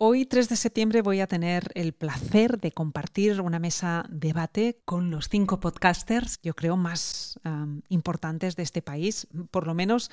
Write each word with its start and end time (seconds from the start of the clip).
Hoy, 0.00 0.26
3 0.26 0.48
de 0.48 0.54
septiembre, 0.54 1.02
voy 1.02 1.18
a 1.18 1.26
tener 1.26 1.72
el 1.74 1.92
placer 1.92 2.60
de 2.60 2.70
compartir 2.70 3.40
una 3.40 3.58
mesa 3.58 4.06
debate 4.08 4.80
con 4.84 5.10
los 5.10 5.28
cinco 5.28 5.58
podcasters, 5.58 6.38
yo 6.40 6.54
creo, 6.54 6.76
más 6.76 7.40
importantes 7.88 8.54
de 8.54 8.62
este 8.62 8.80
país, 8.80 9.26
por 9.50 9.66
lo 9.66 9.74
menos 9.74 10.08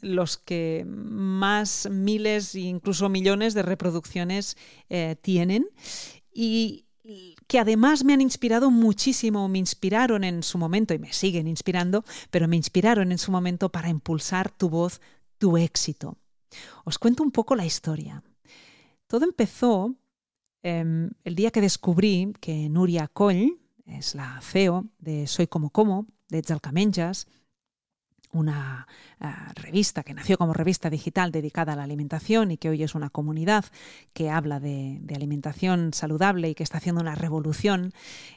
los 0.00 0.36
que 0.36 0.84
más 0.86 1.88
miles 1.90 2.54
e 2.54 2.60
incluso 2.60 3.08
millones 3.08 3.54
de 3.54 3.62
reproducciones 3.62 4.56
eh, 4.88 5.16
tienen. 5.20 5.66
Y 6.32 6.84
que 7.48 7.58
además 7.58 8.04
me 8.04 8.12
han 8.12 8.20
inspirado 8.20 8.70
muchísimo, 8.70 9.48
me 9.48 9.58
inspiraron 9.58 10.22
en 10.22 10.44
su 10.44 10.56
momento 10.56 10.94
y 10.94 11.00
me 11.00 11.12
siguen 11.12 11.48
inspirando, 11.48 12.04
pero 12.30 12.46
me 12.46 12.54
inspiraron 12.54 13.10
en 13.10 13.18
su 13.18 13.32
momento 13.32 13.70
para 13.70 13.88
impulsar 13.88 14.52
tu 14.52 14.68
voz, 14.68 15.00
tu 15.38 15.56
éxito. 15.56 16.16
Os 16.84 17.00
cuento 17.00 17.24
un 17.24 17.32
poco 17.32 17.56
la 17.56 17.66
historia. 17.66 18.22
Todo 19.12 19.26
empezó 19.26 19.94
em, 20.62 21.10
el 21.24 21.34
día 21.34 21.50
que 21.50 21.60
descubrí 21.60 22.32
que 22.40 22.70
Nuria 22.70 23.08
Coll 23.08 23.60
es 23.84 24.14
la 24.14 24.40
CEO 24.40 24.86
de 25.00 25.26
Soy 25.26 25.48
Como 25.48 25.68
Como, 25.68 26.06
de 26.30 26.42
Jalcamenjas, 26.42 27.26
una 28.32 28.86
uh, 29.20 29.26
revista 29.54 30.02
que 30.02 30.14
nació 30.14 30.38
como 30.38 30.52
revista 30.52 30.90
digital 30.90 31.30
dedicada 31.30 31.74
a 31.74 31.76
la 31.76 31.84
alimentación 31.84 32.50
y 32.50 32.56
que 32.56 32.70
hoy 32.70 32.82
es 32.82 32.94
una 32.94 33.10
comunidad 33.10 33.64
que 34.12 34.30
habla 34.30 34.58
de, 34.58 35.00
alimentación 35.14 35.92
saludable 35.92 36.48
y 36.48 36.54
que 36.54 36.62
está 36.62 36.78
haciendo 36.78 37.00
una 37.02 37.14
revolución 37.14 37.92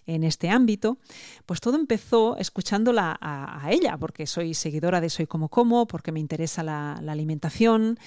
en 0.05 0.23
este 0.23 0.49
ámbito, 0.49 0.97
pues 1.45 1.61
todo 1.61 1.77
empezó 1.77 2.37
escuchándola 2.37 3.17
a, 3.19 3.71
ella, 3.71 3.97
porque 3.97 4.27
soy 4.27 4.53
seguidora 4.53 5.01
de 5.01 5.09
Soy 5.09 5.25
Como 5.25 5.49
Como, 5.49 5.87
porque 5.87 6.11
me 6.11 6.19
interesa 6.19 6.63
la, 6.63 6.99
la 7.01 7.13
alimentación, 7.13 7.97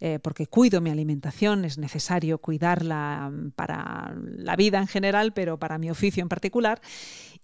eh, 0.00 0.18
porque 0.22 0.46
cuido 0.46 0.80
mi 0.80 0.90
alimentación, 0.90 1.64
es 1.64 1.78
necesario 1.78 2.38
cuidarla 2.38 3.32
para 3.56 4.14
la 4.36 4.54
vida 4.56 4.78
en 4.78 4.86
general, 4.86 5.32
pero 5.32 5.58
para 5.58 5.78
mi 5.78 5.90
oficio 5.90 6.22
en 6.22 6.28
particular. 6.28 6.80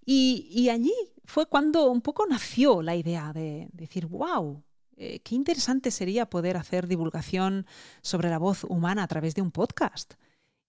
Y, 0.04 0.46
y 0.50 0.68
allí 0.68 0.92
fue 1.24 1.46
cuando 1.46 1.90
un 1.90 2.00
poco 2.00 2.26
nació 2.26 2.82
la 2.82 2.96
idea 2.96 3.32
de, 3.32 3.68
decir, 3.72 4.06
wow, 4.06 4.62
eh, 4.96 5.20
qué 5.20 5.34
interesante 5.34 5.90
sería 5.90 6.26
poder 6.26 6.56
hacer 6.56 6.86
divulgación 6.86 7.66
sobre 8.02 8.30
la 8.30 8.38
voz 8.38 8.64
humana 8.64 9.02
a 9.02 9.08
través 9.08 9.34
de 9.34 9.42
un 9.42 9.50
podcast. 9.50 10.14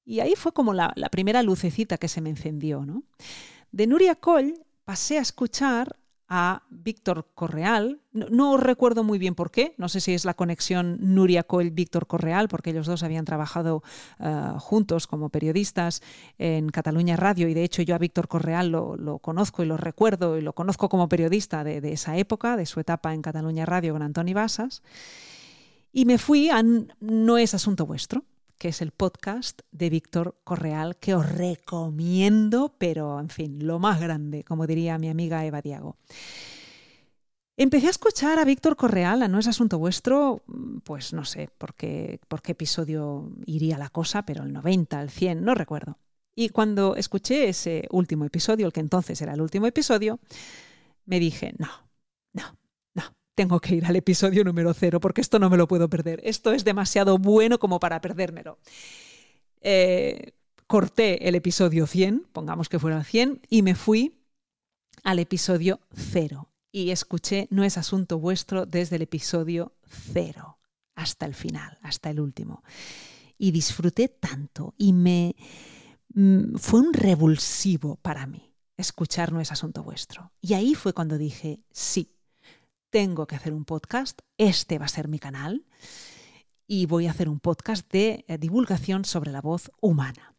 Y 0.06 0.20
ahí 0.20 0.36
fue 0.36 0.54
como 0.54 0.74
la, 0.74 0.94
la 0.96 1.10
primera 1.10 1.44
lucecita 1.44 1.98
que 1.98 2.08
se 2.08 2.22
me 2.22 2.30
encendió. 2.30 2.86
¿no? 2.86 3.04
De 3.72 3.88
Nuria 3.88 4.16
Coll 4.16 4.54
pasé 4.84 5.18
a 5.18 5.22
escuchar 5.22 5.98
a 6.28 6.64
Víctor 6.70 7.28
Correal. 7.36 8.02
No, 8.12 8.28
no, 8.30 8.58
recuerdo 8.58 9.04
muy 9.04 9.20
bien 9.20 9.36
por 9.36 9.52
qué, 9.52 9.76
no 9.78 9.90
sé 9.90 10.00
si 10.00 10.14
es 10.14 10.26
la 10.26 10.34
conexión 10.34 10.98
Nuria 11.00 11.44
Coll-Víctor 11.44 12.08
Correal, 12.08 12.48
porque 12.48 12.72
ellos 12.72 12.88
dos 12.88 13.04
habían 13.04 13.26
trabajado 13.26 13.84
uh, 14.20 14.58
juntos 14.60 15.06
como 15.08 15.30
periodistas 15.30 16.02
en 16.38 16.70
Cataluña 16.70 17.16
Radio 17.16 17.48
y 17.48 17.54
de 17.54 17.64
hecho 17.64 17.82
yo 17.84 17.94
a 17.96 18.00
Víctor 18.00 18.28
Correal 18.28 18.70
lo, 18.70 18.96
lo, 18.96 19.20
conozco 19.20 19.64
y 19.64 19.68
lo 19.68 19.78
recuerdo 19.78 20.38
y 20.38 20.42
lo 20.42 20.54
conozco 20.54 20.90
como 20.90 21.10
periodista 21.10 21.64
de, 21.64 21.82
de, 21.82 21.94
esa 21.94 22.18
época, 22.18 22.58
de 22.58 22.66
su 22.66 22.80
etapa 22.80 23.14
en 23.14 23.22
Cataluña 23.22 23.66
Radio 23.66 23.94
con 23.94 24.02
Antoni 24.02 24.34
Basas. 24.34 24.82
Y 25.92 26.06
me 26.06 26.18
fui 26.18 26.50
a 26.50 26.62
No 27.00 27.38
es 27.38 27.54
asunto 27.54 27.86
vuestro, 27.86 28.24
que 28.58 28.70
es 28.70 28.82
el 28.82 28.92
podcast 28.92 29.62
de 29.72 29.90
Víctor 29.90 30.40
Correal, 30.44 30.98
que 30.98 31.16
os 31.16 31.30
recomiendo, 31.30 32.76
pero 32.78 33.20
en 33.20 33.30
fin, 33.30 33.66
lo 33.66 33.80
más 33.80 34.00
grande, 34.00 34.44
como 34.44 34.68
diría 34.68 34.98
mi 34.98 35.10
amiga 35.10 35.46
Eva 35.46 35.62
Diago. 35.62 35.98
Empecé 37.58 37.88
a 37.88 37.92
escuchar 37.92 38.38
a 38.38 38.46
Víctor 38.46 38.76
Correal, 38.76 39.22
a 39.22 39.28
No 39.30 39.40
es 39.40 39.48
asunto 39.48 39.80
vuestro, 39.80 40.44
pues 40.84 41.14
no 41.14 41.24
sé 41.24 41.50
por 41.58 41.74
qué, 41.74 42.20
por 42.28 42.42
qué 42.42 42.52
episodio 42.52 43.32
iría 43.46 43.78
la 43.78 43.90
cosa, 43.90 44.26
pero 44.26 44.44
el 44.44 44.52
90, 44.52 45.02
el 45.02 45.10
100, 45.10 45.44
no 45.44 45.56
recuerdo. 45.56 45.98
Y 46.36 46.50
cuando 46.50 46.98
escuché 46.98 47.48
ese 47.48 47.88
último 47.92 48.26
episodio, 48.26 48.66
el 48.66 48.74
que 48.74 48.82
entonces 48.82 49.22
era 49.22 49.34
el 49.34 49.42
último 49.42 49.68
episodio, 49.68 50.20
me 51.06 51.20
dije, 51.20 51.54
no, 51.58 51.70
tengo 53.36 53.60
que 53.60 53.76
ir 53.76 53.86
al 53.86 53.98
episodio 53.98 54.44
número 54.44 54.74
cero 54.74 55.00
porque 55.00 55.22
esto 55.22 55.40
no 55.40 55.50
me 55.50 55.58
lo 55.58 55.68
puedo 55.68 55.90
perder. 55.90 56.22
Esto 56.24 56.54
es 56.54 56.64
demasiado 56.64 57.18
bueno 57.18 57.60
como 57.60 57.80
para 57.80 58.02
perdérmelo. 58.02 58.58
Eh, 59.62 60.32
corté 60.68 61.28
el 61.28 61.36
episodio 61.36 61.86
100, 61.86 62.28
pongamos 62.32 62.70
que 62.70 62.80
fuera 62.80 62.98
el 62.98 63.06
100, 63.06 63.42
y 63.50 63.62
me 63.62 63.76
fui 63.76 64.24
al 65.04 65.20
episodio 65.20 65.82
cero. 65.94 66.50
Y 66.72 66.92
escuché 66.92 67.48
No 67.52 67.64
es 67.64 67.78
asunto 67.78 68.20
vuestro 68.20 68.66
desde 68.66 68.96
el 68.96 69.04
episodio 69.04 69.74
cero 70.14 70.60
hasta 70.96 71.26
el 71.26 71.34
final, 71.34 71.78
hasta 71.82 72.10
el 72.10 72.20
último. 72.20 72.64
Y 73.38 73.52
disfruté 73.52 74.08
tanto 74.08 74.74
y 74.78 74.94
me 74.94 75.36
mm, 76.14 76.56
fue 76.56 76.80
un 76.80 76.94
revulsivo 76.94 77.98
para 77.98 78.26
mí 78.28 78.54
escuchar 78.78 79.32
No 79.32 79.42
es 79.42 79.52
asunto 79.52 79.84
vuestro. 79.84 80.32
Y 80.42 80.54
ahí 80.54 80.76
fue 80.76 80.94
cuando 80.94 81.18
dije, 81.18 81.60
sí, 81.72 82.15
tengo 82.96 83.28
que 83.28 83.36
hacer 83.36 83.52
un 83.52 83.66
podcast, 83.66 84.22
este 84.38 84.80
va 84.80 84.86
a 84.86 84.88
ser 84.88 85.10
mi 85.10 85.20
canal 85.20 85.66
y 86.66 86.86
voy 86.86 87.08
a 87.08 87.12
hacer 87.12 87.28
un 87.28 87.42
podcast 87.42 87.92
de 87.92 88.24
eh, 88.30 88.38
divulgación 88.38 89.04
sobre 89.04 89.34
la 89.34 89.42
voz 89.42 89.70
humana. 89.82 90.34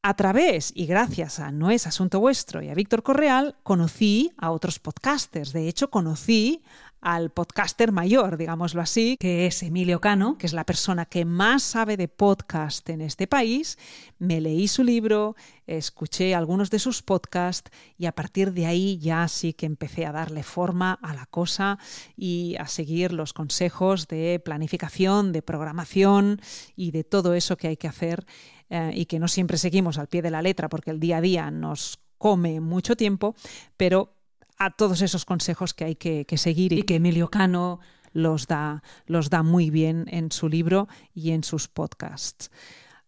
A 0.00 0.16
través 0.16 0.72
y 0.74 0.86
gracias 0.86 1.38
a 1.38 1.52
No 1.52 1.70
es 1.70 1.86
Asunto 1.86 2.18
Vuestro 2.18 2.62
y 2.62 2.70
a 2.70 2.74
Víctor 2.74 3.02
Correal, 3.02 3.58
conocí 3.62 4.32
a 4.38 4.52
otros 4.52 4.78
podcasters. 4.78 5.52
De 5.52 5.68
hecho, 5.68 5.90
conocí 5.90 6.62
al 7.00 7.30
podcaster 7.30 7.92
mayor, 7.92 8.36
digámoslo 8.36 8.82
así, 8.82 9.16
que 9.18 9.46
es 9.46 9.62
Emilio 9.62 10.00
Cano, 10.00 10.36
que 10.38 10.46
es 10.46 10.52
la 10.52 10.64
persona 10.64 11.06
que 11.06 11.24
más 11.24 11.62
sabe 11.62 11.96
de 11.96 12.08
podcast 12.08 12.88
en 12.90 13.00
este 13.00 13.26
país. 13.26 13.78
Me 14.18 14.40
leí 14.40 14.68
su 14.68 14.84
libro, 14.84 15.34
escuché 15.66 16.34
algunos 16.34 16.70
de 16.70 16.78
sus 16.78 17.02
podcasts 17.02 17.70
y 17.96 18.06
a 18.06 18.12
partir 18.12 18.52
de 18.52 18.66
ahí 18.66 18.98
ya 18.98 19.26
sí 19.28 19.54
que 19.54 19.66
empecé 19.66 20.04
a 20.04 20.12
darle 20.12 20.42
forma 20.42 20.98
a 21.02 21.14
la 21.14 21.26
cosa 21.26 21.78
y 22.16 22.56
a 22.58 22.66
seguir 22.66 23.12
los 23.12 23.32
consejos 23.32 24.06
de 24.08 24.40
planificación, 24.44 25.32
de 25.32 25.42
programación 25.42 26.40
y 26.76 26.90
de 26.90 27.04
todo 27.04 27.34
eso 27.34 27.56
que 27.56 27.68
hay 27.68 27.76
que 27.76 27.88
hacer 27.88 28.26
eh, 28.68 28.92
y 28.94 29.06
que 29.06 29.18
no 29.18 29.28
siempre 29.28 29.56
seguimos 29.56 29.98
al 29.98 30.08
pie 30.08 30.22
de 30.22 30.30
la 30.30 30.42
letra 30.42 30.68
porque 30.68 30.90
el 30.90 31.00
día 31.00 31.18
a 31.18 31.20
día 31.20 31.50
nos 31.50 31.98
come 32.18 32.60
mucho 32.60 32.96
tiempo, 32.96 33.34
pero 33.78 34.19
a 34.60 34.70
todos 34.70 35.00
esos 35.00 35.24
consejos 35.24 35.72
que 35.72 35.84
hay 35.84 35.96
que, 35.96 36.26
que 36.26 36.36
seguir 36.36 36.74
y 36.74 36.82
que 36.82 36.96
Emilio 36.96 37.30
Cano 37.30 37.80
los 38.12 38.46
da, 38.46 38.82
los 39.06 39.30
da 39.30 39.42
muy 39.42 39.70
bien 39.70 40.04
en 40.08 40.30
su 40.30 40.50
libro 40.50 40.86
y 41.14 41.30
en 41.30 41.42
sus 41.42 41.66
podcasts. 41.66 42.50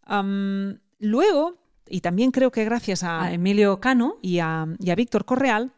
Um, 0.08 0.78
luego, 0.98 1.58
y 1.86 2.00
también 2.00 2.30
creo 2.30 2.50
que 2.50 2.64
gracias 2.64 3.02
a, 3.02 3.24
a 3.24 3.32
Emilio 3.32 3.80
Cano 3.80 4.16
y 4.22 4.38
a, 4.38 4.66
y 4.78 4.88
a 4.90 4.94
Víctor 4.94 5.26
Correal, 5.26 5.72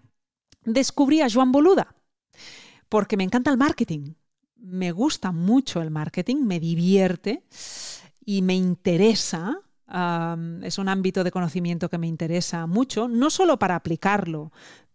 descubrí 0.64 1.20
a 1.20 1.28
Joan 1.28 1.50
Boluda, 1.50 1.96
porque 2.88 3.16
me 3.16 3.24
encanta 3.24 3.50
el 3.50 3.58
marketing. 3.58 4.14
Me 4.56 4.92
gusta 4.92 5.32
mucho 5.32 5.82
el 5.82 5.90
marketing, 5.90 6.36
me 6.36 6.60
divierte 6.60 7.42
y 8.24 8.42
me 8.42 8.54
interesa 8.54 9.60
Um, 9.86 10.64
es 10.64 10.78
un 10.78 10.88
ámbito 10.88 11.22
de 11.24 11.30
conocimiento 11.30 11.90
que 11.90 11.98
me 11.98 12.06
interesa 12.06 12.66
mucho, 12.66 13.06
no 13.06 13.28
solo 13.28 13.58
para 13.58 13.76
aplicarlo, 13.76 14.50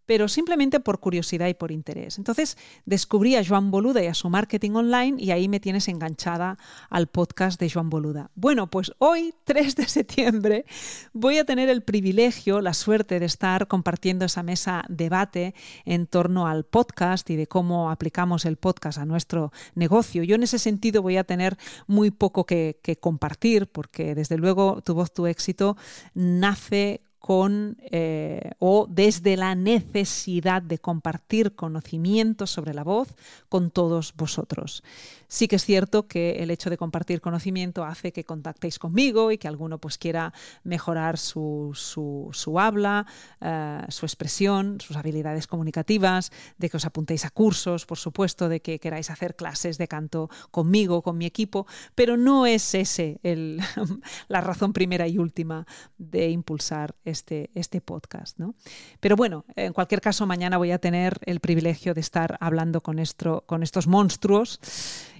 pero 0.10 0.28
simplemente 0.28 0.80
por 0.80 1.00
curiosidad 1.00 1.50
y 1.50 1.54
por 1.54 1.72
interés. 1.72 2.18
Entonces 2.18 2.58
descubrí 2.84 3.36
a 3.36 3.46
Joan 3.46 3.70
Boluda 3.70 4.02
y 4.02 4.08
a 4.08 4.16
su 4.16 4.28
marketing 4.28 4.72
online 4.72 5.22
y 5.22 5.30
ahí 5.30 5.48
me 5.48 5.60
tienes 5.60 5.88
enganchada 5.88 6.58
al 6.90 7.06
podcast 7.06 7.62
de 7.62 7.70
Joan 7.70 7.92
Boluda. 7.92 8.32
Bueno, 8.34 8.72
pues 8.72 8.92
hoy, 8.98 9.36
3 9.44 9.76
de 9.76 9.88
septiembre, 9.88 10.66
voy 11.14 11.38
a 11.38 11.46
tener 11.46 11.70
el 11.70 11.84
privilegio, 11.84 12.60
la 12.60 12.74
suerte 12.74 13.20
de 13.20 13.28
estar 13.28 13.68
compartiendo 13.68 14.26
esa 14.26 14.42
mesa 14.42 14.84
debate 14.90 15.54
en 15.86 16.08
torno 16.08 16.48
al 16.48 16.64
podcast 16.64 17.30
y 17.30 17.36
de 17.36 17.46
cómo 17.46 17.92
aplicamos 17.92 18.46
el 18.46 18.58
podcast 18.58 18.98
a 18.98 19.06
nuestro 19.06 19.52
negocio. 19.76 20.24
Yo 20.24 20.34
en 20.34 20.42
ese 20.42 20.58
sentido 20.58 21.04
voy 21.04 21.18
a 21.18 21.24
tener 21.24 21.56
muy 21.86 22.10
poco 22.10 22.48
que, 22.48 22.80
que 22.82 22.96
compartir 22.96 23.68
porque 23.68 24.16
desde 24.16 24.38
luego 24.40 24.82
tu 24.84 24.96
voz, 24.96 25.14
tu 25.14 25.28
éxito 25.28 25.78
nace 26.16 27.04
con 27.20 27.78
eh, 27.82 28.52
o 28.60 28.88
desde 28.90 29.38
la 29.38 29.54
necesidad 29.54 30.62
de 30.62 30.80
compartir 30.80 31.54
conocimientos 31.54 32.50
sobre 32.50 32.74
la 32.74 32.84
voz 32.84 33.14
con 33.50 33.72
todos 33.72 34.14
vosotros. 34.16 34.84
Sí 35.28 35.48
que 35.48 35.58
es 35.58 35.66
cierto 35.66 36.08
que 36.08 36.42
el 36.42 36.50
hecho 36.50 36.72
de 36.72 36.78
compartir 36.78 37.22
conocimiento 37.22 37.86
hace 37.86 38.12
que 38.12 38.24
contactéis 38.24 38.80
conmigo 38.80 39.32
y 39.32 39.38
que 39.38 39.48
alguno 39.48 39.78
pues 39.78 40.00
quiera 40.00 40.34
mejorar 40.64 41.20
su, 41.20 41.72
su, 41.76 42.30
su 42.32 42.60
habla, 42.60 43.06
uh, 43.42 43.92
su 43.92 44.08
expresión, 44.08 44.82
sus 44.82 44.98
habilidades 44.98 45.46
comunicativas, 45.46 46.32
de 46.58 46.70
que 46.70 46.78
os 46.78 46.86
apuntéis 46.86 47.26
a 47.26 47.30
cursos, 47.30 47.86
por 47.86 48.00
supuesto, 48.00 48.50
de 48.50 48.62
que 48.62 48.80
queráis 48.80 49.12
hacer 49.12 49.36
clases 49.36 49.78
de 49.78 49.88
canto 49.88 50.32
conmigo, 50.50 51.04
con 51.04 51.18
mi 51.18 51.28
equipo, 51.28 51.68
pero 51.94 52.18
no 52.18 52.48
es 52.48 52.74
ese 52.74 53.20
el, 53.22 53.62
la 54.30 54.42
razón 54.42 54.74
primera 54.74 55.08
y 55.08 55.20
última 55.20 55.68
de 56.00 56.30
impulsar 56.30 56.96
este, 57.10 57.50
este 57.56 57.82
podcast. 57.82 58.38
¿no? 58.40 58.56
Pero 59.00 59.16
bueno, 59.16 59.46
en 59.56 59.74
cualquier 59.74 60.02
caso, 60.02 60.26
mañana 60.26 60.58
voy 60.58 60.72
a 60.72 60.80
tener 60.80 61.20
el 61.26 61.40
privilegio 61.40 61.94
de 61.94 62.02
estar 62.02 62.38
hablando 62.40 62.82
con, 62.82 63.00
esto, 63.00 63.44
con 63.46 63.64
estos 63.64 63.88
monstruos 63.88 64.60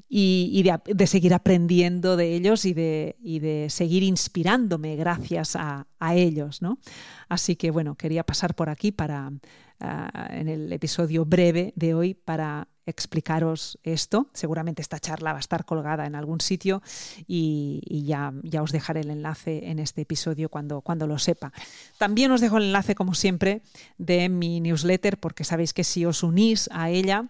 y, 0.10 0.64
de, 0.64 1.08
seguir 1.08 1.34
aprendiendo 1.34 2.18
de 2.18 2.36
ellos 2.36 2.66
y 2.66 2.74
de, 2.74 3.16
de 3.22 3.68
seguir 3.70 4.04
inspirándome 4.04 4.96
gracias 4.96 5.56
a, 5.56 5.86
ellos. 6.12 6.62
¿no? 6.62 6.80
Así 7.28 7.56
que 7.56 7.72
bueno, 7.72 7.96
quería 7.96 8.24
pasar 8.24 8.56
por 8.56 8.70
aquí 8.70 8.92
para, 8.92 9.32
ah, 9.80 10.30
en 10.32 10.48
el 10.48 10.72
episodio 10.74 11.26
breve 11.26 11.74
de 11.76 11.94
hoy 11.94 12.14
para 12.14 12.68
explicaros 12.90 13.78
esto. 13.84 14.30
Seguramente 14.34 14.82
esta 14.82 15.00
charla 15.00 15.32
va 15.32 15.38
a 15.38 15.42
estar 15.42 15.66
colgada 15.66 16.06
en 16.06 16.16
algún 16.16 16.42
sitio 16.42 16.82
y, 17.28 18.04
ya, 18.06 18.34
ya, 18.44 18.62
os 18.62 18.72
dejaré 18.72 19.02
el 19.02 19.12
enlace 19.12 19.70
en 19.70 19.80
este 19.80 20.02
episodio 20.02 20.50
cuando, 20.50 20.82
cuando 20.82 21.08
lo 21.08 21.20
sepa. 21.20 21.52
También 21.98 22.32
os 22.32 22.42
dejo 22.42 22.58
el 22.58 22.66
enlace, 22.66 22.96
como 22.96 23.14
siempre, 23.14 23.62
de 23.98 24.30
mi 24.30 24.60
newsletter, 24.60 25.20
porque 25.20 25.44
sabéis 25.44 25.74
que 25.74 25.84
si 25.84 26.06
os 26.06 26.24
unís 26.24 26.70
a 26.72 26.90
ella, 26.90 27.30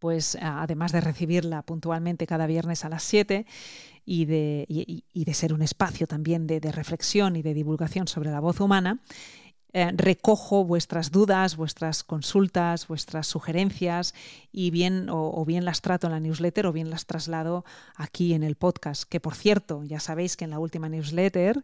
pues 0.00 0.36
además 0.40 0.92
de 0.92 1.02
recibirla 1.02 1.62
puntualmente 1.62 2.26
cada 2.26 2.46
viernes 2.46 2.84
a 2.84 2.88
las 2.88 3.04
7 3.04 3.46
y 4.04 4.24
de, 4.24 5.04
de 5.14 5.34
ser 5.34 5.52
un 5.52 5.62
espacio 5.62 6.06
también 6.06 6.46
de, 6.46 6.58
reflexión 6.72 7.36
y 7.36 7.42
de 7.42 7.54
divulgación 7.54 8.08
sobre 8.08 8.30
la 8.30 8.40
voz 8.40 8.60
humana, 8.60 8.98
eh, 9.72 9.92
recojo 9.94 10.64
vuestras 10.64 11.10
dudas, 11.10 11.56
vuestras 11.56 12.02
consultas, 12.02 12.88
vuestras 12.88 13.26
sugerencias 13.26 14.14
y 14.52 14.70
bien 14.70 15.08
o, 15.10 15.44
bien 15.44 15.64
las 15.64 15.80
trato 15.80 16.06
en 16.06 16.12
la 16.12 16.20
newsletter 16.20 16.66
o 16.66 16.72
bien 16.72 16.90
las 16.90 17.06
traslado 17.06 17.64
aquí 17.96 18.34
en 18.34 18.42
el 18.42 18.56
podcast. 18.56 19.04
Que 19.04 19.20
por 19.20 19.34
cierto, 19.34 19.84
ya 19.84 20.00
sabéis 20.00 20.36
que 20.36 20.44
en 20.44 20.50
la 20.50 20.58
última 20.58 20.88
newsletter, 20.88 21.62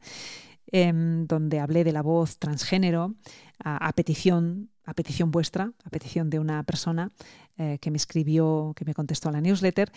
em, 0.73 1.26
donde 1.26 1.61
hablé 1.61 1.85
de 1.85 1.93
la 1.93 2.03
voz 2.03 2.38
transgénero, 2.38 3.14
a 3.58 3.93
petición 3.93 4.69
a 4.86 4.94
petición 4.94 5.30
vuestra, 5.30 5.72
a 5.84 5.90
petición 5.90 6.30
de 6.30 6.38
una 6.38 6.62
persona 6.62 7.10
eh, 7.58 7.78
que 7.80 7.90
me 7.90 7.96
escribió, 7.96 8.72
que 8.76 8.84
me 8.84 8.94
contestó 8.94 9.28
a 9.28 9.32
la 9.32 9.40
newsletter, 9.40 9.90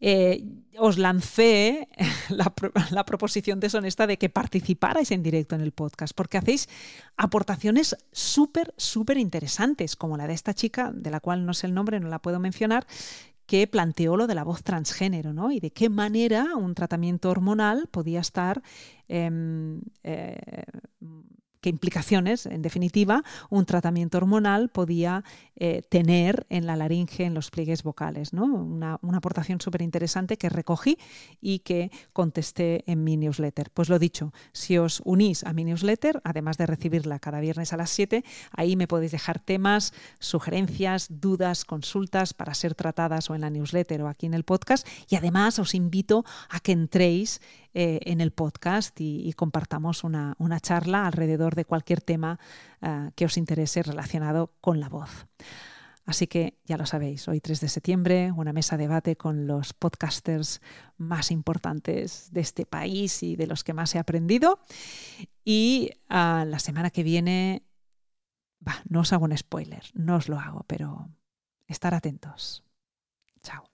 eh, 0.00 0.44
os 0.78 0.98
lancé 0.98 1.88
la, 2.90 3.04
proposición 3.04 3.60
deshonesta 3.60 4.06
de 4.06 4.18
que 4.18 4.28
participarais 4.28 5.10
en 5.10 5.22
directo 5.22 5.54
en 5.54 5.60
el 5.60 5.72
podcast, 5.72 6.14
porque 6.14 6.38
hacéis 6.38 6.68
aportaciones 7.16 7.96
súper, 8.10 8.74
súper 8.76 9.18
interesantes, 9.18 9.96
como 9.96 10.16
la 10.16 10.26
de 10.26 10.34
esta 10.34 10.54
chica, 10.54 10.90
de 10.92 11.10
la 11.10 11.20
cual 11.20 11.46
no 11.46 11.54
sé 11.54 11.66
el 11.66 11.74
nombre, 11.74 12.00
no 12.00 12.08
la 12.08 12.20
puedo 12.20 12.40
mencionar, 12.40 12.86
que 13.46 13.66
planteó 13.66 14.16
lo 14.16 14.26
de 14.26 14.34
la 14.34 14.44
voz 14.44 14.62
transgénero, 14.62 15.32
¿no? 15.32 15.50
Y 15.50 15.60
de 15.60 15.72
qué 15.72 15.90
manera 15.90 16.56
un 16.56 16.74
tratamiento 16.74 17.28
hormonal 17.30 17.88
podía 17.90 18.20
estar 18.20 18.62
em, 19.08 19.82
eh, 20.04 20.38
qué 21.62 21.70
implicaciones, 21.70 22.44
en 22.44 22.60
definitiva, 22.60 23.22
un 23.48 23.64
tratamiento 23.64 24.18
hormonal 24.18 24.68
podía 24.68 25.24
eh, 25.64 25.82
tener 25.88 26.44
en 26.48 26.66
la 26.66 26.74
laringe, 26.74 27.22
en 27.22 27.34
los 27.34 27.52
pliegues 27.52 27.84
vocales. 27.84 28.32
¿no? 28.32 28.46
Una, 28.46 28.98
aportación 29.14 29.60
súper 29.60 29.82
interesante 29.82 30.36
que 30.36 30.48
recogí 30.48 30.98
y 31.40 31.60
que 31.60 31.92
contesté 32.12 32.82
en 32.90 33.04
mi 33.04 33.16
newsletter. 33.16 33.70
Pues 33.70 33.88
lo 33.88 34.00
dicho, 34.00 34.32
si 34.52 34.76
os 34.78 35.00
unís 35.04 35.44
a 35.44 35.52
mi 35.52 35.62
newsletter, 35.62 36.20
además 36.24 36.58
de 36.58 36.66
recibirla 36.66 37.20
cada 37.20 37.38
viernes 37.38 37.72
a 37.72 37.76
las 37.76 37.90
7, 37.90 38.24
ahí 38.50 38.74
me 38.74 38.88
podéis 38.88 39.12
dejar 39.12 39.38
temas, 39.38 39.94
sugerencias, 40.18 41.06
dudas, 41.20 41.64
consultas 41.64 42.34
para 42.34 42.54
ser 42.54 42.74
tratadas 42.74 43.30
o 43.30 43.36
en 43.36 43.42
la 43.42 43.50
newsletter 43.50 44.02
o 44.02 44.08
aquí 44.08 44.26
en 44.26 44.34
el 44.34 44.42
podcast. 44.42 44.84
Y 45.08 45.14
además 45.14 45.60
os 45.60 45.76
invito 45.76 46.24
a 46.50 46.58
que 46.58 46.72
entréis 46.72 47.40
eh, 47.74 48.00
en 48.04 48.20
el 48.20 48.32
podcast 48.32 49.00
y, 49.00 49.32
compartamos 49.32 50.04
una, 50.04 50.36
charla 50.60 51.06
alrededor 51.06 51.54
de 51.54 51.64
cualquier 51.64 52.02
tema 52.02 52.38
eh, 52.82 53.10
que 53.14 53.24
os 53.24 53.36
interese 53.36 53.82
relacionado 53.82 54.54
con 54.60 54.80
la 54.80 54.88
voz. 54.88 55.26
Así 56.04 56.26
que 56.26 56.58
ya 56.64 56.76
lo 56.76 56.84
sabéis, 56.84 57.28
hoy 57.28 57.40
3 57.40 57.60
de 57.60 57.68
septiembre, 57.68 58.32
una 58.32 58.52
mesa 58.52 58.76
de 58.76 58.84
debate 58.84 59.16
con 59.16 59.46
los 59.46 59.72
podcasters 59.72 60.60
más 60.96 61.30
importantes 61.30 62.28
de 62.32 62.40
este 62.40 62.66
país 62.66 63.22
y 63.22 63.36
de 63.36 63.46
los 63.46 63.62
que 63.62 63.72
más 63.72 63.94
he 63.94 64.00
aprendido. 64.00 64.58
Y 65.44 65.90
ah, 66.08 66.44
la 66.46 66.58
semana 66.58 66.90
que 66.90 67.04
viene, 67.04 67.62
no 68.88 69.00
os 69.00 69.12
hago 69.12 69.26
un 69.26 69.36
spoiler, 69.36 69.84
no 69.94 70.16
os 70.16 70.28
lo 70.28 70.40
hago, 70.40 70.64
pero 70.66 71.08
estar 71.68 71.94
atentos. 71.94 72.64
Chao. 73.42 73.71